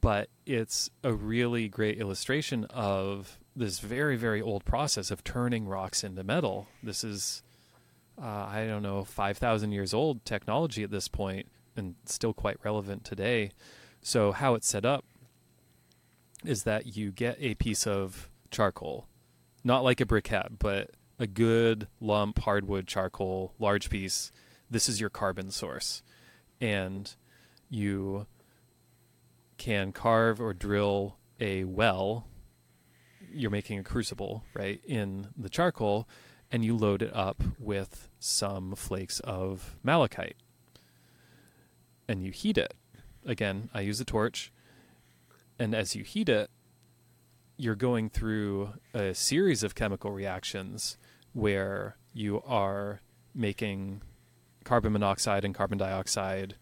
[0.00, 6.02] but it's a really great illustration of this very, very old process of turning rocks
[6.02, 6.68] into metal.
[6.82, 7.42] This is,
[8.20, 13.04] uh, I don't know, 5,000 years old technology at this point and still quite relevant
[13.04, 13.50] today.
[14.02, 15.04] So, how it's set up
[16.44, 19.06] is that you get a piece of charcoal,
[19.62, 24.32] not like a briquette, but a good lump hardwood charcoal, large piece.
[24.70, 26.02] This is your carbon source.
[26.60, 27.12] And
[27.68, 28.26] you
[29.58, 32.26] can carve or drill a well.
[33.32, 36.08] You're making a crucible, right, in the charcoal,
[36.50, 40.36] and you load it up with some flakes of malachite.
[42.08, 42.74] And you heat it.
[43.24, 44.52] Again, I use a torch.
[45.58, 46.50] And as you heat it,
[47.56, 50.96] you're going through a series of chemical reactions
[51.32, 53.02] where you are
[53.34, 54.00] making
[54.70, 56.54] carbon monoxide and carbon dioxide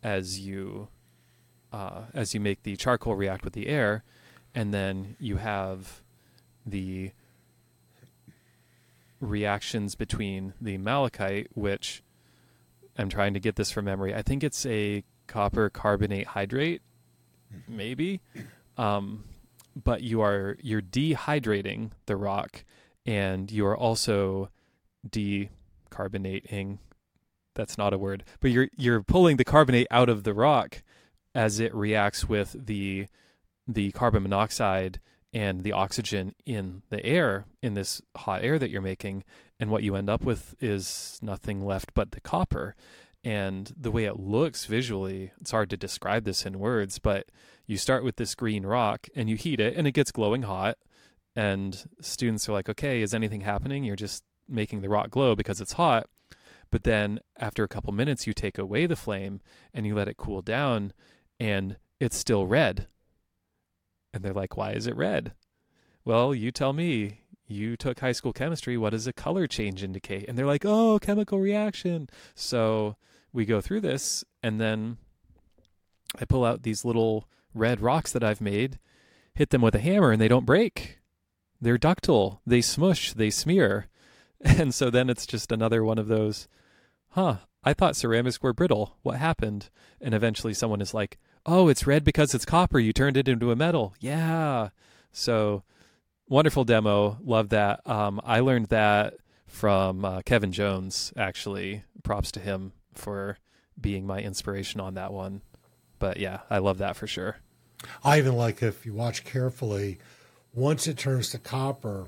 [0.00, 0.86] as you
[1.72, 4.04] uh, as you make the charcoal react with the air,
[4.54, 6.00] and then you have
[6.64, 7.10] the
[9.20, 12.04] reactions between the malachite, which
[12.96, 14.14] I'm trying to get this from memory.
[14.14, 16.82] I think it's a copper carbonate hydrate,
[17.66, 18.20] maybe.
[18.78, 19.24] Um,
[19.74, 22.64] but you are you're dehydrating the rock,
[23.04, 24.50] and you are also
[25.08, 26.78] decarbonating.
[27.56, 30.82] That's not a word, but you're you're pulling the carbonate out of the rock
[31.34, 33.06] as it reacts with the
[33.66, 35.00] the carbon monoxide
[35.32, 39.24] and the oxygen in the air in this hot air that you're making.
[39.58, 42.76] And what you end up with is nothing left but the copper.
[43.24, 47.26] And the way it looks visually it's hard to describe this in words but
[47.66, 50.78] you start with this green rock and you heat it and it gets glowing hot.
[51.34, 53.82] And students are like okay is anything happening?
[53.82, 56.06] You're just making the rock glow because it's hot
[56.70, 59.40] but then after a couple minutes you take away the flame
[59.72, 60.92] and you let it cool down
[61.38, 62.88] and it's still red.
[64.12, 65.34] And they're like, why is it red?
[66.04, 67.20] Well, you tell me.
[67.48, 68.76] You took high school chemistry.
[68.76, 70.24] What does a color change indicate?
[70.28, 72.08] And they're like, oh, chemical reaction.
[72.34, 72.96] So
[73.32, 74.96] we go through this, and then
[76.18, 78.78] I pull out these little red rocks that I've made,
[79.34, 80.98] hit them with a hammer, and they don't break.
[81.60, 82.40] They're ductile.
[82.46, 83.86] They smush, they smear.
[84.58, 86.46] And so then it's just another one of those,
[87.10, 88.96] huh, I thought ceramics were brittle.
[89.02, 89.70] What happened?
[90.00, 92.78] And eventually someone is like, oh, it's red because it's copper.
[92.78, 93.94] You turned it into a metal.
[93.98, 94.68] Yeah.
[95.12, 95.62] So
[96.28, 97.18] wonderful demo.
[97.24, 97.80] Love that.
[97.88, 99.14] Um, I learned that
[99.46, 101.84] from uh, Kevin Jones, actually.
[102.02, 103.38] Props to him for
[103.80, 105.42] being my inspiration on that one.
[105.98, 107.38] But yeah, I love that for sure.
[108.04, 109.98] I even like if you watch carefully,
[110.54, 112.06] once it turns to copper,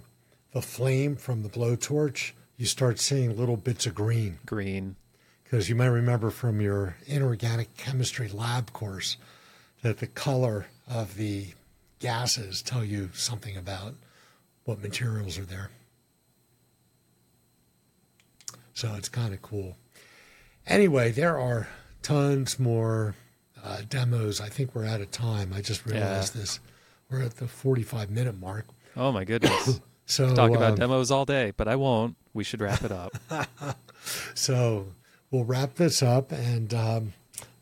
[0.52, 4.38] the flame from the blowtorch, you start seeing little bits of green.
[4.46, 4.96] Green
[5.48, 9.16] because you might remember from your inorganic chemistry lab course
[9.82, 11.46] that the color of the
[12.00, 13.94] gases tell you something about
[14.64, 15.70] what materials are there.
[18.74, 19.78] So it's kind of cool.
[20.66, 21.68] Anyway, there are
[22.02, 23.14] tons more
[23.64, 24.42] uh, demos.
[24.42, 25.52] I think we're out of time.
[25.54, 26.42] I just realized yeah.
[26.42, 26.60] this.
[27.10, 28.66] We're at the 45 minute mark.
[28.94, 29.80] Oh, my goodness.
[30.08, 32.16] so talk about um, demos all day, but I won't.
[32.32, 33.12] We should wrap it up.
[34.34, 34.86] so
[35.30, 37.12] we'll wrap this up and um,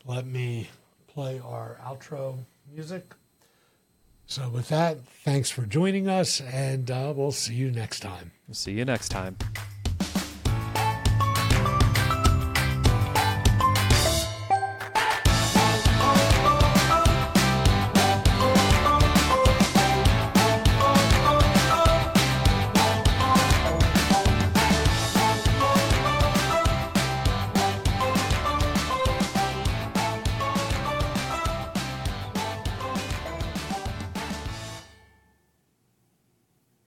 [0.05, 0.69] let me
[1.07, 2.39] play our outro
[2.73, 3.13] music.
[4.29, 8.31] So, with that, thanks for joining us, and uh, we'll see you next time.
[8.51, 9.37] See you next time.